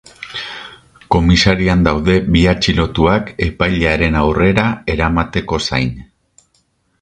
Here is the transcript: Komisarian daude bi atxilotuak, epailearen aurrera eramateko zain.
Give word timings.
Komisarian 1.15 1.83
daude 1.87 2.15
bi 2.35 2.41
atxilotuak, 2.53 3.29
epailearen 3.49 4.19
aurrera 4.23 4.65
eramateko 4.95 5.61
zain. 5.69 5.95